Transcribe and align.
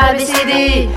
ABCD 0.00 0.88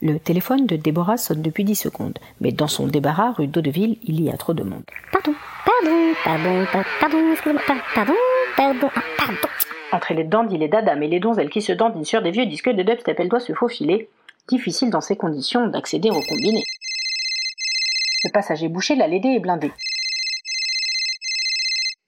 Le 0.00 0.18
téléphone 0.18 0.66
de 0.66 0.76
Déborah 0.76 1.16
sonne 1.16 1.42
depuis 1.42 1.64
10 1.64 1.74
secondes, 1.74 2.18
mais 2.40 2.52
dans 2.52 2.68
son 2.68 2.86
débarras 2.86 3.32
rue 3.32 3.48
d'Audeville, 3.48 3.98
il 4.04 4.20
y 4.22 4.30
a 4.30 4.36
trop 4.36 4.54
de 4.54 4.62
monde. 4.62 4.84
Pardon, 5.10 5.34
pardon, 5.64 6.14
pardon, 6.24 6.66
pa- 6.72 6.84
pardon, 7.00 7.32
excusez-moi, 7.32 7.62
pa- 7.66 7.82
pardon, 7.94 8.14
pardon, 8.56 8.90
ah, 8.94 9.02
pardon. 9.16 9.34
Entre 9.90 10.14
les 10.14 10.24
dandys, 10.24 10.58
les 10.58 10.68
dadas 10.68 10.94
et 10.96 11.08
les 11.08 11.18
donzelles 11.18 11.50
qui 11.50 11.62
se 11.62 11.72
dandinent 11.72 12.04
sur 12.04 12.22
des 12.22 12.30
vieux 12.30 12.46
disques 12.46 12.68
de 12.70 12.82
dubstep, 12.82 13.18
elle 13.18 13.28
doit 13.28 13.40
se 13.40 13.52
faufiler. 13.54 14.08
Difficile 14.48 14.90
dans 14.90 15.00
ces 15.00 15.16
conditions 15.16 15.66
d'accéder 15.66 16.10
au 16.10 16.20
combiné. 16.22 16.62
Le 18.24 18.30
passage 18.30 18.62
est 18.62 18.68
bouché, 18.68 18.94
la 18.94 19.08
LD 19.08 19.26
est 19.26 19.40
blindée. 19.40 19.72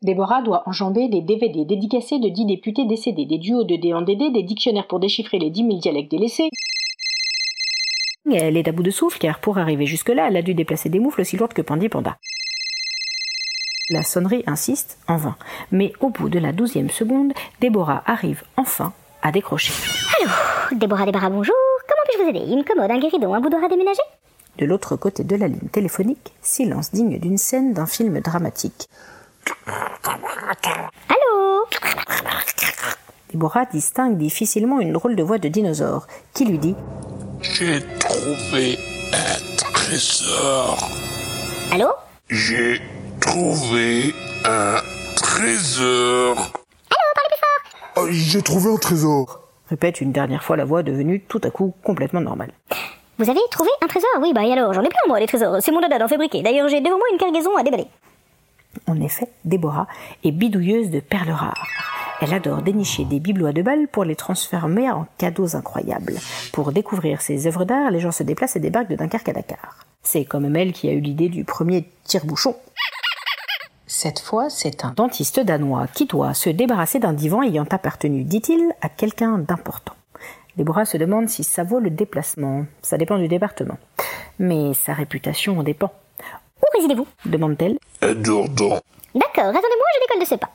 Déborah 0.00 0.42
doit 0.42 0.62
enjamber 0.66 1.08
des 1.08 1.22
DVD 1.22 1.64
dédicacés 1.64 2.20
de 2.20 2.28
10 2.28 2.46
députés 2.46 2.86
décédés, 2.86 3.26
des 3.26 3.38
duos 3.38 3.64
de 3.64 3.74
D 3.74 3.92
en 3.92 4.02
DD, 4.02 4.30
des 4.30 4.44
dictionnaires 4.44 4.86
pour 4.86 5.00
déchiffrer 5.00 5.40
les 5.40 5.50
10 5.50 5.60
000 5.60 5.78
dialectes 5.78 6.10
délaissés. 6.10 6.50
Elle 8.30 8.56
est 8.56 8.68
à 8.68 8.72
bout 8.72 8.84
de 8.84 8.92
souffle 8.92 9.18
car 9.18 9.40
pour 9.40 9.58
arriver 9.58 9.86
jusque-là, 9.86 10.28
elle 10.28 10.36
a 10.36 10.42
dû 10.42 10.54
déplacer 10.54 10.88
des 10.88 11.00
moufles 11.00 11.22
aussi 11.22 11.36
lourdes 11.36 11.52
que 11.52 11.62
Pandy 11.62 11.88
Panda. 11.88 12.16
La 13.90 14.04
sonnerie 14.04 14.44
insiste 14.46 14.98
en 15.08 15.16
vain, 15.16 15.36
mais 15.72 15.92
au 15.98 16.10
bout 16.10 16.28
de 16.28 16.38
la 16.38 16.52
douzième 16.52 16.90
seconde, 16.90 17.32
Déborah 17.60 18.04
arrive 18.06 18.44
enfin 18.56 18.92
à 19.22 19.32
décrocher. 19.32 19.72
Allô, 20.20 20.78
Déborah 20.78 21.06
Débarras, 21.06 21.30
bonjour. 21.30 21.56
Comment 21.88 22.02
puis-je 22.04 22.22
vous 22.22 22.28
aider? 22.28 22.52
Une 22.52 22.64
commode, 22.64 22.92
un 22.92 23.00
guéridon, 23.00 23.34
un 23.34 23.40
boudoir 23.40 23.64
à 23.64 23.68
déménager 23.68 24.02
De 24.58 24.64
l'autre 24.66 24.94
côté 24.94 25.24
de 25.24 25.34
la 25.34 25.48
ligne 25.48 25.68
téléphonique, 25.72 26.34
silence 26.40 26.92
digne 26.92 27.18
d'une 27.18 27.38
scène 27.38 27.72
d'un 27.72 27.86
film 27.86 28.20
dramatique. 28.20 28.88
Allô 31.08 31.66
Déborah 33.30 33.66
distingue 33.66 34.16
difficilement 34.16 34.80
une 34.80 34.92
drôle 34.92 35.16
de 35.16 35.22
voix 35.22 35.38
de 35.38 35.48
dinosaure 35.48 36.06
qui 36.34 36.44
lui 36.46 36.58
dit? 36.58 36.74
J'ai 37.42 37.80
trouvé 37.98 38.78
un 39.12 39.56
trésor. 39.56 40.78
Allô 41.72 41.88
J'ai 42.30 42.80
trouvé 43.20 44.14
un 44.44 44.76
trésor. 45.16 46.52
Oh, 47.96 48.06
J'ai 48.10 48.42
trouvé 48.42 48.70
un 48.72 48.76
trésor. 48.76 49.40
répète 49.68 50.00
une 50.00 50.12
dernière 50.12 50.42
fois 50.42 50.56
la 50.56 50.64
voix 50.64 50.82
devenue 50.82 51.20
tout 51.20 51.40
à 51.44 51.50
coup 51.50 51.74
complètement 51.84 52.20
normale. 52.20 52.52
Vous 53.18 53.28
avez 53.28 53.40
trouvé 53.50 53.70
un 53.82 53.88
trésor? 53.88 54.08
Oui, 54.20 54.32
bah 54.32 54.44
et 54.44 54.52
alors, 54.52 54.72
j'en 54.72 54.82
ai 54.82 54.88
plein 54.88 55.00
moi, 55.08 55.18
des 55.18 55.26
trésors. 55.26 55.56
C'est 55.60 55.72
mon 55.72 55.80
dada 55.80 55.98
d'en 55.98 56.06
fabriquer. 56.06 56.40
D'ailleurs, 56.40 56.68
j'ai 56.68 56.80
devant 56.80 56.96
moi 56.98 57.06
une 57.12 57.18
cargaison 57.18 57.56
à 57.56 57.64
déballer. 57.64 57.88
En 58.86 59.00
effet, 59.00 59.28
Déborah 59.44 59.86
est 60.24 60.32
bidouilleuse 60.32 60.90
de 60.90 61.00
perles 61.00 61.30
rares. 61.30 61.66
Elle 62.20 62.34
adore 62.34 62.62
dénicher 62.62 63.04
des 63.04 63.20
bibelots 63.20 63.46
à 63.46 63.52
deux 63.52 63.62
balles 63.62 63.86
pour 63.86 64.04
les 64.04 64.16
transformer 64.16 64.90
en 64.90 65.06
cadeaux 65.18 65.54
incroyables. 65.54 66.18
Pour 66.52 66.72
découvrir 66.72 67.20
ses 67.20 67.46
œuvres 67.46 67.64
d'art, 67.64 67.90
les 67.90 68.00
gens 68.00 68.10
se 68.10 68.24
déplacent 68.24 68.56
et 68.56 68.60
débarquent 68.60 68.90
de 68.90 68.96
Dunkerque 68.96 69.28
à 69.28 69.32
Dakar. 69.32 69.86
C'est 70.02 70.24
quand 70.24 70.40
même 70.40 70.56
elle 70.56 70.72
qui 70.72 70.88
a 70.88 70.92
eu 70.92 71.00
l'idée 71.00 71.28
du 71.28 71.44
premier 71.44 71.88
tire-bouchon. 72.04 72.56
Cette 73.86 74.18
fois, 74.20 74.50
c'est 74.50 74.84
un 74.84 74.92
dentiste 74.92 75.40
danois 75.40 75.86
qui 75.86 76.06
doit 76.06 76.34
se 76.34 76.50
débarrasser 76.50 76.98
d'un 76.98 77.12
divan 77.12 77.42
ayant 77.42 77.66
appartenu, 77.70 78.24
dit-il, 78.24 78.72
à 78.80 78.88
quelqu'un 78.88 79.38
d'important. 79.38 79.94
Déborah 80.56 80.84
se 80.84 80.96
demande 80.96 81.28
si 81.28 81.44
ça 81.44 81.62
vaut 81.62 81.78
le 81.78 81.90
déplacement. 81.90 82.66
Ça 82.82 82.98
dépend 82.98 83.16
du 83.18 83.28
département. 83.28 83.78
Mais 84.40 84.74
sa 84.74 84.92
réputation 84.92 85.58
en 85.58 85.62
dépend. 85.62 85.92
Résidez-vous 86.78 87.06
Demande-t-elle. 87.26 87.78
Dourdon. 88.14 88.80
D'accord, 89.14 89.46
attendez-moi, 89.50 89.86
je 89.94 90.00
décolle 90.06 90.20
de 90.20 90.24
ce 90.26 90.34
pas. 90.36 90.50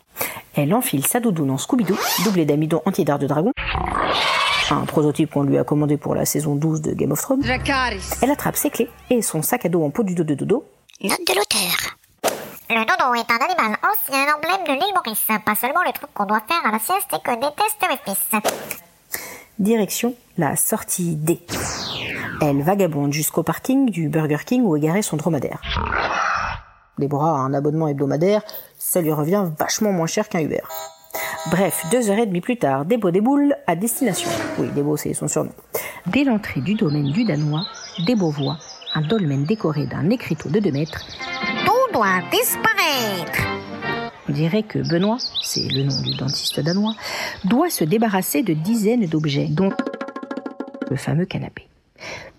Elle 0.55 0.73
enfile 0.73 1.05
sa 1.05 1.19
doudoune 1.19 1.51
en 1.51 1.57
Scooby-Doo, 1.57 1.97
doublée 2.23 2.45
d'amidon 2.45 2.81
anti-dard 2.85 3.19
de 3.19 3.27
dragon. 3.27 3.51
Un 4.71 4.85
prototype 4.85 5.31
qu'on 5.31 5.43
lui 5.43 5.57
a 5.57 5.65
commandé 5.65 5.97
pour 5.97 6.15
la 6.15 6.25
saison 6.25 6.55
12 6.55 6.81
de 6.81 6.93
Game 6.93 7.11
of 7.11 7.21
Thrones. 7.21 7.43
Elle 8.21 8.31
attrape 8.31 8.55
ses 8.55 8.69
clés 8.69 8.89
et 9.09 9.21
son 9.21 9.41
sac 9.41 9.65
à 9.65 9.69
dos 9.69 9.83
en 9.83 9.89
peau 9.89 10.03
du 10.03 10.15
dos 10.15 10.23
de 10.23 10.33
dodo. 10.35 10.63
Note 11.01 11.19
de 11.27 11.33
l'auteur. 11.33 11.97
Le 12.69 12.79
dodo 12.85 13.13
est 13.15 13.29
un 13.29 13.45
animal 13.45 13.77
ancien, 13.83 14.25
emblème 14.35 14.65
de 14.65 14.71
l'île 14.73 14.93
Maurice. 14.95 15.25
Pas 15.45 15.55
seulement 15.55 15.83
le 15.85 15.91
truc 15.91 16.09
qu'on 16.13 16.25
doit 16.25 16.41
faire 16.47 16.65
à 16.65 16.71
la 16.71 16.79
sieste 16.79 17.09
et 17.11 17.19
que 17.21 17.35
déteste 17.35 17.81
mes 17.89 17.97
fils. 18.05 18.41
Direction 19.59 20.15
la 20.37 20.55
sortie 20.55 21.15
D. 21.15 21.39
Elle 22.45 22.61
vagabonde 22.61 23.13
jusqu'au 23.13 23.41
parking 23.41 23.89
du 23.89 24.09
Burger 24.09 24.39
King 24.45 24.63
où 24.63 24.75
est 24.75 24.81
garé 24.81 25.01
son 25.01 25.15
dromadaire. 25.15 25.61
Déborah 26.97 27.37
a 27.37 27.39
un 27.39 27.53
abonnement 27.53 27.87
hebdomadaire, 27.87 28.41
ça 28.77 28.99
lui 28.99 29.13
revient 29.13 29.45
vachement 29.57 29.93
moins 29.93 30.07
cher 30.07 30.27
qu'un 30.27 30.41
Uber. 30.41 30.59
Bref, 31.51 31.85
deux 31.89 32.09
heures 32.09 32.17
et 32.17 32.25
demie 32.25 32.41
plus 32.41 32.57
tard, 32.57 32.83
Débo 32.83 33.11
déboule 33.11 33.55
à 33.65 33.77
destination. 33.77 34.29
Oui, 34.59 34.67
Débo, 34.75 34.97
c'est 34.97 35.13
son 35.13 35.29
surnom. 35.29 35.53
Dès 36.07 36.25
l'entrée 36.25 36.59
du 36.59 36.73
domaine 36.73 37.13
du 37.13 37.23
Danois, 37.23 37.63
Débo 38.05 38.29
voit 38.29 38.57
un 38.93 39.01
dolmen 39.03 39.45
décoré 39.45 39.85
d'un 39.85 40.09
écriteau 40.09 40.49
de 40.49 40.59
2 40.59 40.69
mètres. 40.73 40.99
Tout 41.65 41.93
doit 41.93 42.19
disparaître. 42.29 43.47
On 44.27 44.33
dirait 44.33 44.63
que 44.63 44.79
Benoît, 44.79 45.17
c'est 45.41 45.69
le 45.69 45.83
nom 45.83 46.01
du 46.01 46.17
dentiste 46.17 46.59
danois, 46.59 46.95
doit 47.45 47.69
se 47.69 47.85
débarrasser 47.85 48.43
de 48.43 48.53
dizaines 48.53 49.05
d'objets, 49.05 49.47
dont 49.47 49.71
le 50.89 50.97
fameux 50.97 51.25
canapé. 51.25 51.69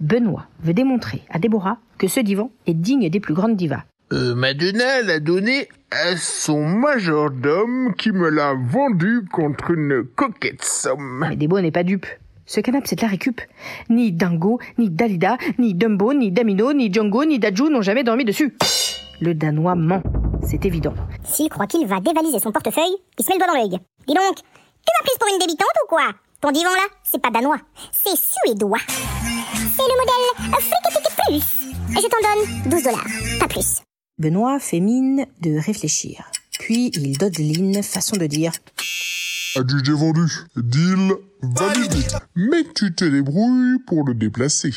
Benoît 0.00 0.46
veut 0.62 0.74
démontrer 0.74 1.22
à 1.30 1.38
Déborah 1.38 1.78
que 1.98 2.08
ce 2.08 2.20
divan 2.20 2.50
est 2.66 2.74
digne 2.74 3.08
des 3.08 3.20
plus 3.20 3.34
grandes 3.34 3.56
divas. 3.56 3.82
Euh, 4.12 4.34
Madonna 4.34 5.02
l'a 5.02 5.18
donné 5.18 5.68
à 5.90 6.16
son 6.16 6.64
majordome 6.64 7.94
qui 7.96 8.12
me 8.12 8.28
l'a 8.28 8.54
vendu 8.54 9.24
contre 9.32 9.70
une 9.70 10.04
coquette 10.04 10.62
somme. 10.62 11.24
Mais 11.28 11.36
Débo 11.36 11.60
n'est 11.60 11.70
pas 11.70 11.82
dupe. 11.82 12.06
Ce 12.46 12.60
canapé, 12.60 12.86
c'est 12.88 12.96
de 12.96 13.02
la 13.02 13.08
récup. 13.08 13.40
Ni 13.88 14.12
Dingo, 14.12 14.60
ni 14.76 14.90
Dalida, 14.90 15.38
ni 15.58 15.72
Dumbo, 15.74 16.12
ni 16.12 16.30
Damino, 16.30 16.74
ni 16.74 16.92
Django, 16.92 17.24
ni 17.24 17.38
Dajou 17.38 17.70
n'ont 17.70 17.80
jamais 17.80 18.04
dormi 18.04 18.24
dessus. 18.24 18.54
Le 19.20 19.34
Danois 19.34 19.74
ment, 19.74 20.02
c'est 20.42 20.66
évident. 20.66 20.92
S'il 21.24 21.48
croit 21.48 21.66
qu'il 21.66 21.86
va 21.86 22.00
dévaliser 22.00 22.40
son 22.40 22.52
portefeuille, 22.52 22.96
il 23.18 23.24
se 23.24 23.30
met 23.30 23.36
le 23.36 23.44
doigt 23.44 23.54
dans 23.54 23.54
l'œil. 23.54 23.80
Dis 24.06 24.14
donc, 24.14 24.34
tu 24.36 24.92
m'as 24.92 25.04
prise 25.04 25.18
pour 25.18 25.28
une 25.32 25.38
débutante 25.38 25.66
ou 25.84 25.88
quoi? 25.88 26.10
Ton 26.42 26.50
divan 26.50 26.70
là, 26.70 26.86
c'est 27.02 27.22
pas 27.22 27.30
danois, 27.30 27.58
c'est 27.92 28.16
suédois. 28.16 28.78
C'est 29.76 29.82
le 29.82 29.96
modèle 29.98 30.60
Friketike 30.60 31.16
Plus. 31.26 31.96
Et 31.96 32.00
je 32.00 32.08
t'en 32.08 32.22
donne 32.22 32.70
12 32.70 32.82
dollars, 32.84 33.06
pas 33.40 33.48
plus. 33.48 33.82
Benoît 34.18 34.60
fait 34.60 34.78
mine 34.78 35.26
de 35.40 35.58
réfléchir. 35.58 36.30
Puis 36.60 36.90
il 36.94 37.18
dodeline, 37.18 37.82
façon 37.82 38.16
de 38.16 38.26
dire 38.26 38.52
Adjugé 39.56 39.92
vendu. 39.92 40.30
Deal 40.56 41.12
validé. 41.42 42.06
Mais 42.36 42.64
tu 42.74 42.94
te 42.94 43.04
débrouilles 43.04 43.78
pour 43.86 44.04
le 44.04 44.14
déplacer. 44.14 44.72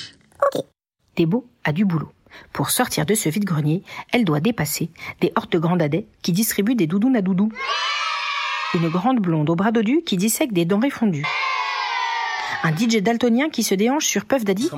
Débo 1.15 1.47
a 1.63 1.71
du 1.71 1.85
boulot. 1.85 2.11
Pour 2.51 2.71
sortir 2.71 3.05
de 3.05 3.13
ce 3.13 3.29
vide-grenier, 3.29 3.83
elle 4.11 4.25
doit 4.25 4.39
dépasser 4.39 4.89
des 5.21 5.31
hordes 5.35 5.51
de 5.51 5.59
grandadets 5.59 6.07
qui 6.21 6.31
distribuent 6.31 6.75
des 6.75 6.87
doudounes 6.87 7.15
à 7.15 7.21
doudou. 7.21 7.51
Une 8.73 8.89
grande 8.89 9.19
blonde 9.19 9.49
au 9.49 9.55
bras 9.55 9.71
dodu 9.71 10.01
qui 10.05 10.17
dissèque 10.17 10.53
des 10.53 10.65
denrées 10.65 10.89
fondues. 10.89 11.25
Un 12.63 12.75
DJ 12.75 12.97
daltonien 12.97 13.49
qui 13.49 13.63
se 13.63 13.75
déhanche 13.75 14.05
sur 14.05 14.25
Puff 14.25 14.43
Daddy. 14.43 14.69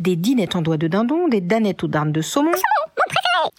Des 0.00 0.16
dinettes 0.16 0.56
en 0.56 0.62
doigts 0.62 0.76
de 0.76 0.88
dindon, 0.88 1.28
des 1.28 1.40
danettes 1.40 1.84
aux 1.84 1.88
darnes 1.88 2.12
de 2.12 2.20
saumon. 2.20 2.52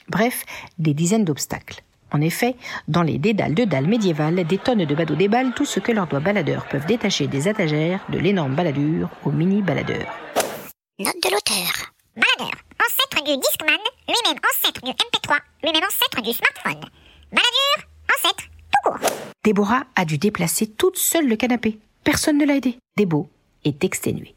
Bref, 0.10 0.44
des 0.78 0.94
dizaines 0.94 1.26
d'obstacles. 1.26 1.82
En 2.12 2.22
effet, 2.22 2.56
dans 2.88 3.04
les 3.04 3.18
dédales 3.18 3.54
de 3.54 3.66
dalles 3.66 3.88
médiévales, 3.88 4.46
des 4.46 4.58
tonnes 4.58 4.86
de 4.86 4.96
badauds 4.96 5.16
déballent 5.16 5.54
tout 5.54 5.66
ce 5.66 5.80
que 5.80 5.92
leurs 5.92 6.08
doigts 6.08 6.20
baladeurs 6.22 6.66
peuvent 6.68 6.86
détacher 6.86 7.28
des 7.28 7.50
étagères, 7.50 8.06
de 8.10 8.18
l'énorme 8.18 8.56
baladure 8.56 9.10
au 9.26 9.32
mini 9.32 9.62
baladeur. 9.62 10.08
Note 11.00 11.16
de 11.22 11.30
l'auteur. 11.30 11.92
Baladeur, 12.16 12.56
ancêtre 12.80 13.24
du 13.24 13.38
Discman, 13.38 13.78
lui-même 14.08 14.40
ancêtre 14.54 14.82
du 14.82 14.92
MP3, 14.92 15.38
lui-même 15.64 15.84
ancêtre 15.84 16.22
du 16.22 16.32
smartphone. 16.32 16.90
Baladure, 17.32 17.90
ancêtre, 18.16 18.44
tout 18.72 18.90
court. 18.90 19.10
Déborah 19.44 19.84
a 19.96 20.06
dû 20.06 20.18
déplacer 20.18 20.68
toute 20.68 20.98
seule 20.98 21.28
le 21.28 21.36
canapé. 21.36 21.78
Personne 22.08 22.38
ne 22.38 22.46
l'a 22.46 22.56
aidé. 22.56 22.78
Débo 22.96 23.30
est 23.66 23.84
exténué. 23.84 24.34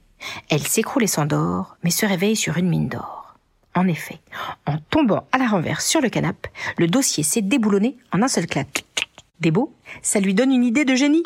Elle 0.48 0.66
s'écroule 0.66 1.04
et 1.04 1.06
s'endort, 1.06 1.76
mais 1.84 1.92
se 1.92 2.04
réveille 2.04 2.34
sur 2.34 2.56
une 2.56 2.68
mine 2.68 2.88
d'or. 2.88 3.36
En 3.76 3.86
effet, 3.86 4.18
en 4.66 4.78
tombant 4.90 5.28
à 5.30 5.38
la 5.38 5.46
renverse 5.46 5.86
sur 5.86 6.00
le 6.00 6.08
canapé, 6.08 6.50
le 6.78 6.88
dossier 6.88 7.22
s'est 7.22 7.42
déboulonné 7.42 7.96
en 8.12 8.22
un 8.22 8.26
seul 8.26 8.48
claque. 8.48 8.84
Débo, 9.38 9.72
ça 10.02 10.18
lui 10.18 10.34
donne 10.34 10.50
une 10.50 10.64
idée 10.64 10.84
de 10.84 10.96
génie. 10.96 11.22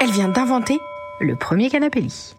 Elle 0.00 0.12
vient 0.12 0.28
d'inventer 0.28 0.78
le 1.18 1.34
premier 1.34 1.68
canapé 1.68 2.02
lit. 2.02 2.36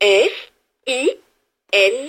F 0.00 0.52
I 0.86 1.10
N 1.74 2.08